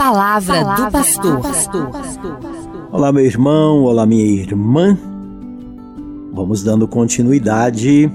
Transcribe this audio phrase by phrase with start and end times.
[0.00, 1.90] palavra, palavra do pastor.
[2.90, 4.96] Olá, meu irmão, olá, minha irmã.
[6.32, 8.10] Vamos dando continuidade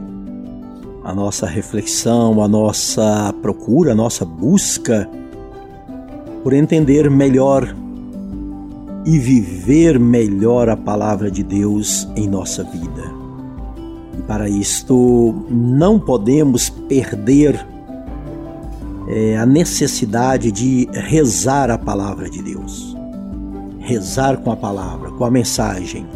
[1.03, 5.07] à nossa reflexão, à nossa procura, à nossa busca
[6.41, 7.75] por entender melhor
[9.05, 13.13] e viver melhor a palavra de Deus em nossa vida.
[14.17, 17.63] E para isto, não podemos perder
[19.07, 22.95] é, a necessidade de rezar a palavra de Deus.
[23.79, 26.07] Rezar com a palavra, com a mensagem.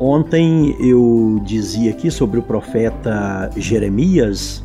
[0.00, 4.62] Ontem eu dizia aqui sobre o profeta Jeremias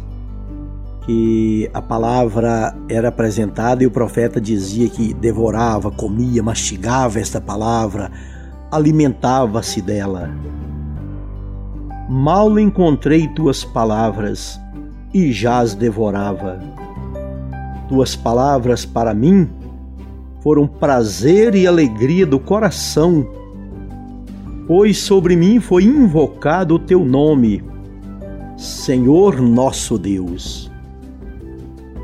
[1.05, 8.12] que a palavra era apresentada e o profeta dizia que devorava, comia, mastigava esta palavra,
[8.71, 10.29] alimentava-se dela.
[12.07, 14.59] Mal encontrei tuas palavras
[15.13, 16.59] e já as devorava
[17.89, 19.49] tuas palavras para mim
[20.41, 23.27] foram prazer e alegria do coração,
[24.68, 27.63] pois sobre mim foi invocado o teu nome,
[28.55, 30.71] Senhor nosso Deus.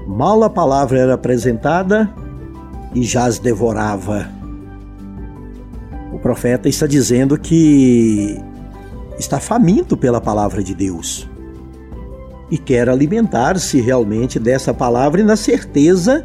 [0.08, 2.11] Mal a palavra era apresentada
[2.94, 4.28] e já as devorava.
[6.11, 8.41] O profeta está dizendo que
[9.17, 11.30] está faminto pela palavra de Deus
[12.49, 16.23] e quer alimentar-se realmente dessa palavra e na certeza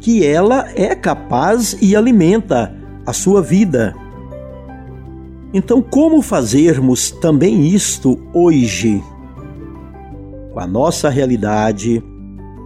[0.00, 2.74] que ela é capaz e alimenta
[3.06, 3.94] a sua vida.
[5.52, 9.02] Então, como fazermos também isto hoje?
[10.52, 12.02] Com a nossa realidade,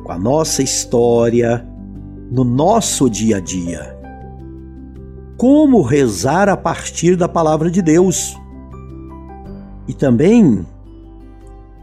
[0.04, 1.66] com a nossa história,
[2.30, 3.96] no nosso dia a dia.
[5.36, 8.36] Como rezar a partir da palavra de Deus?
[9.86, 10.66] E também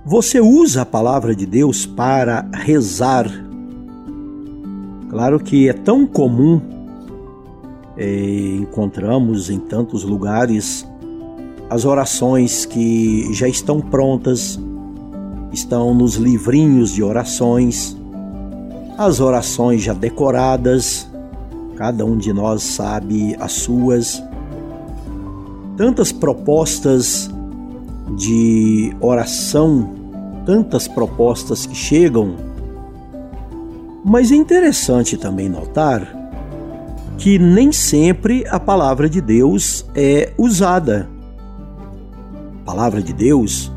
[0.06, 3.28] você usa a palavra de Deus para rezar.
[5.09, 6.61] Claro que é tão comum,
[7.98, 10.86] é, encontramos em tantos lugares
[11.67, 14.60] as orações que já estão prontas,
[15.52, 17.98] estão nos livrinhos de orações,
[18.99, 21.10] as orações já decoradas,
[21.76, 24.22] cada um de nós sabe as suas.
[25.76, 27.30] Tantas propostas
[28.15, 29.93] de oração,
[30.45, 32.36] tantas propostas que chegam,
[34.03, 36.23] mas é interessante também notar
[37.17, 41.09] que nem sempre a palavra de Deus é usada.
[42.61, 43.71] A palavra de Deus,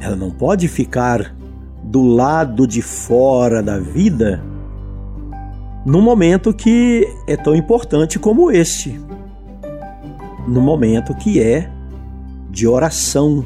[0.00, 1.34] ela não pode ficar
[1.82, 4.42] do lado de fora da vida
[5.86, 9.00] num momento que é tão importante como este.
[10.48, 11.70] No momento que é
[12.56, 13.44] de oração.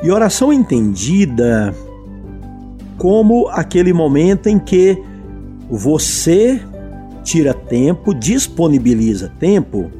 [0.00, 1.74] E oração entendida
[2.96, 5.02] como aquele momento em que
[5.68, 6.62] você
[7.24, 9.90] tira tempo, disponibiliza tempo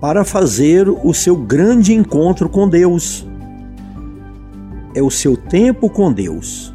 [0.00, 3.26] para fazer o seu grande encontro com Deus.
[4.94, 6.72] É o seu tempo com Deus.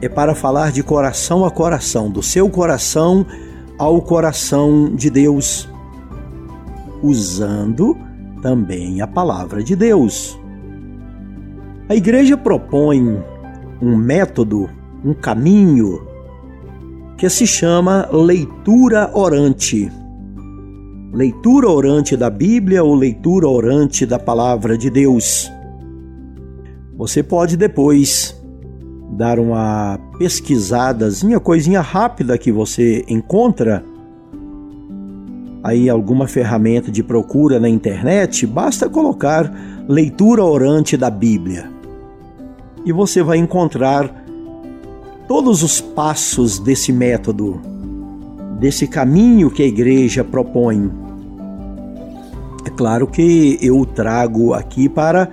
[0.00, 3.26] É para falar de coração a coração, do seu coração
[3.78, 5.68] ao coração de Deus,
[7.02, 7.98] usando
[8.44, 10.38] também a palavra de Deus.
[11.88, 13.18] A igreja propõe
[13.80, 14.68] um método,
[15.02, 16.06] um caminho
[17.16, 19.90] que se chama leitura orante.
[21.10, 25.50] Leitura orante da Bíblia ou leitura orante da palavra de Deus.
[26.98, 28.38] Você pode depois
[29.16, 33.82] dar uma pesquisadazinha, coisinha rápida que você encontra
[35.64, 39.50] aí alguma ferramenta de procura na internet, basta colocar
[39.88, 41.70] leitura orante da Bíblia.
[42.84, 44.26] E você vai encontrar
[45.26, 47.62] todos os passos desse método,
[48.60, 50.92] desse caminho que a igreja propõe.
[52.66, 55.30] É claro que eu o trago aqui para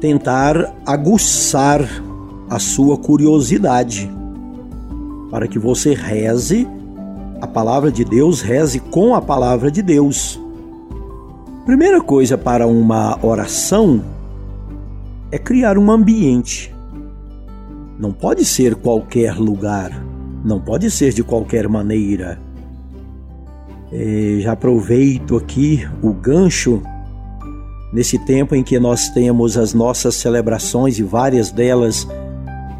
[0.00, 1.80] tentar aguçar
[2.50, 4.10] a sua curiosidade,
[5.30, 6.66] para que você reze
[7.42, 10.40] a palavra de Deus, reze com a palavra de Deus.
[11.66, 14.00] Primeira coisa para uma oração
[15.28, 16.72] é criar um ambiente.
[17.98, 19.90] Não pode ser qualquer lugar,
[20.44, 22.40] não pode ser de qualquer maneira.
[23.90, 26.80] É, já aproveito aqui o gancho
[27.92, 32.06] nesse tempo em que nós temos as nossas celebrações e várias delas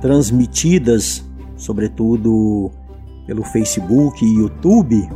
[0.01, 1.25] transmitidas,
[1.57, 2.71] sobretudo
[3.27, 5.09] pelo Facebook e YouTube,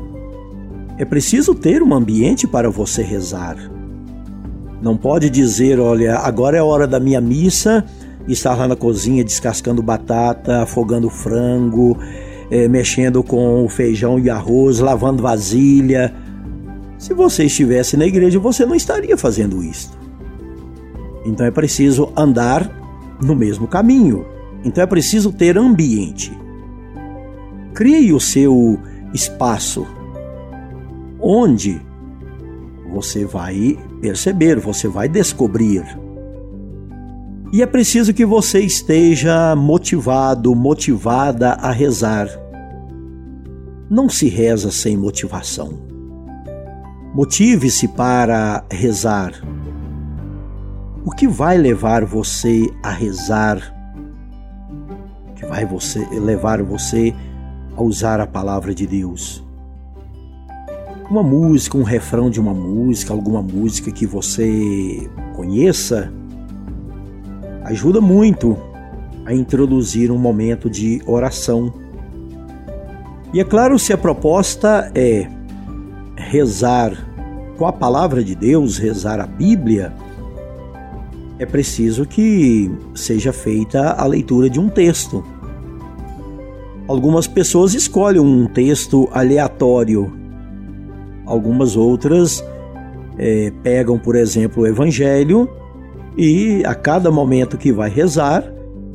[0.98, 3.56] é preciso ter um ambiente para você rezar.
[4.80, 7.84] Não pode dizer, olha, agora é a hora da minha missa
[8.28, 11.96] estar lá na cozinha descascando batata, afogando frango,
[12.50, 16.14] é, mexendo com o feijão e arroz, lavando vasilha.
[16.98, 19.96] Se você estivesse na igreja, você não estaria fazendo isso.
[21.24, 22.70] Então é preciso andar
[23.20, 24.24] no mesmo caminho.
[24.64, 26.32] Então é preciso ter ambiente.
[27.76, 28.80] Crie o seu
[29.12, 29.86] espaço
[31.20, 31.78] onde
[32.90, 35.84] você vai perceber, você vai descobrir.
[37.52, 42.28] E é preciso que você esteja motivado, motivada a rezar.
[43.90, 45.78] Não se reza sem motivação.
[47.14, 49.34] Motive-se para rezar.
[51.04, 53.58] O que vai levar você a rezar?
[55.28, 57.14] O que vai você levar você
[57.76, 59.44] a usar a palavra de Deus?
[61.10, 66.12] Uma música, um refrão de uma música, alguma música que você conheça,
[67.64, 68.56] ajuda muito
[69.24, 71.72] a introduzir um momento de oração.
[73.32, 75.28] E é claro, se a proposta é
[76.16, 76.92] rezar
[77.56, 79.92] com a palavra de Deus, rezar a Bíblia,
[81.38, 85.22] é preciso que seja feita a leitura de um texto.
[86.88, 90.12] Algumas pessoas escolhem um texto aleatório,
[91.26, 92.44] algumas outras
[93.18, 95.50] é, pegam, por exemplo, o Evangelho
[96.16, 98.44] e a cada momento que vai rezar,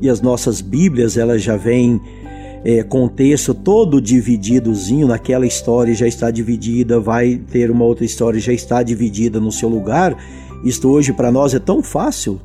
[0.02, 2.02] e as nossas Bíblias elas já vêm
[2.64, 8.06] é, com o texto todo divididozinho, naquela história já está dividida, vai ter uma outra
[8.06, 10.16] história já está dividida no seu lugar.
[10.64, 12.40] Isto hoje para nós é tão fácil.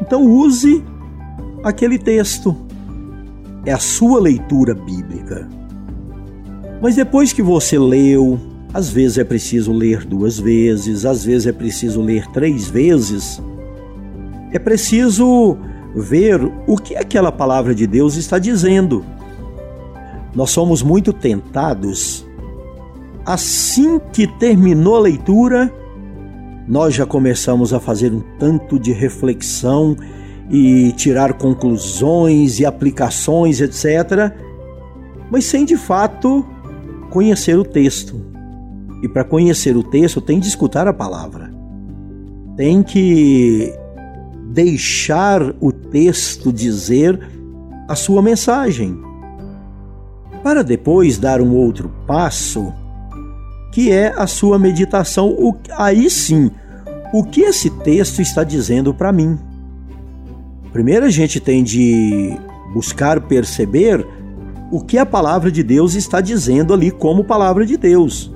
[0.00, 0.82] Então use
[1.64, 2.67] aquele texto.
[3.68, 5.46] É a sua leitura bíblica.
[6.80, 8.40] Mas depois que você leu,
[8.72, 13.42] às vezes é preciso ler duas vezes, às vezes é preciso ler três vezes.
[14.54, 15.58] É preciso
[15.94, 19.04] ver o que aquela palavra de Deus está dizendo.
[20.34, 22.26] Nós somos muito tentados.
[23.22, 25.70] Assim que terminou a leitura,
[26.66, 29.94] nós já começamos a fazer um tanto de reflexão
[30.50, 34.32] e tirar conclusões e aplicações, etc.,
[35.30, 36.46] mas sem de fato
[37.10, 38.20] conhecer o texto.
[39.02, 41.52] E para conhecer o texto, tem de escutar a palavra.
[42.56, 43.72] Tem que
[44.50, 47.20] deixar o texto dizer
[47.86, 48.98] a sua mensagem,
[50.42, 52.72] para depois dar um outro passo,
[53.72, 55.36] que é a sua meditação.
[55.76, 56.50] Aí sim,
[57.12, 59.38] o que esse texto está dizendo para mim?
[60.72, 62.38] Primeiro a gente tem de
[62.72, 64.06] buscar perceber
[64.70, 68.30] o que a palavra de Deus está dizendo ali como palavra de Deus.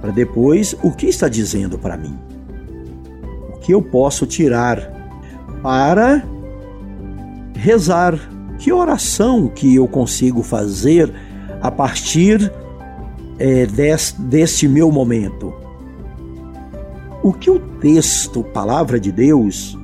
[0.00, 2.18] Para depois, o que está dizendo para mim?
[3.54, 5.00] O que eu posso tirar
[5.62, 6.24] para
[7.54, 8.18] rezar.
[8.58, 11.12] Que oração que eu consigo fazer
[11.62, 12.52] a partir
[13.38, 15.54] é, deste, deste meu momento?
[17.22, 19.78] O que o texto, palavra de Deus,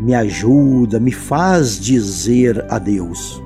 [0.00, 3.42] me ajuda, me faz dizer a Deus?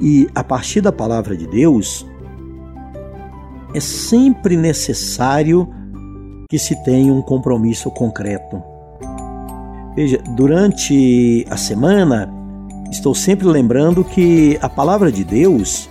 [0.00, 2.06] E a partir da palavra de Deus,
[3.74, 5.68] é sempre necessário
[6.48, 8.62] que se tenha um compromisso concreto.
[9.94, 12.28] Veja, durante a semana,
[12.90, 15.88] estou sempre lembrando que a palavra de Deus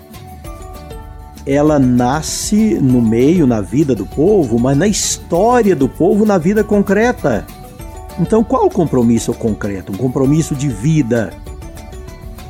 [1.46, 6.64] ela nasce no meio, na vida do povo, mas na história do povo, na vida
[6.64, 7.46] concreta.
[8.20, 9.92] Então, qual o compromisso concreto?
[9.94, 11.32] Um compromisso de vida.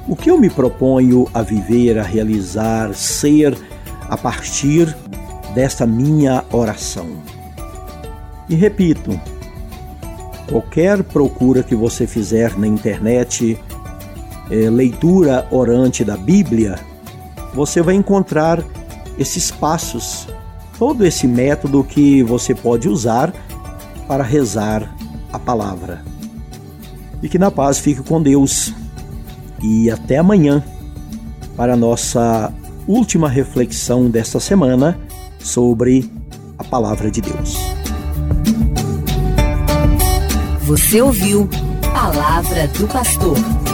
[0.07, 3.55] O que eu me proponho a viver, a realizar, ser
[4.09, 4.95] a partir
[5.53, 7.07] desta minha oração?
[8.49, 9.19] E repito,
[10.49, 13.55] Qualquer procura que você fizer na internet,
[14.49, 16.79] é, leitura orante da Bíblia,
[17.53, 18.63] você vai encontrar
[19.17, 20.27] esses passos,
[20.79, 23.31] todo esse método que você pode usar
[24.07, 24.91] para rezar
[25.31, 26.03] a palavra.
[27.21, 28.73] E que na paz fique com Deus.
[29.61, 30.63] E até amanhã
[31.55, 32.53] para a nossa
[32.87, 34.97] última reflexão desta semana
[35.39, 36.09] sobre
[36.57, 37.55] a palavra de Deus.
[40.61, 41.49] Você ouviu
[41.93, 43.68] Palavra do Pastor.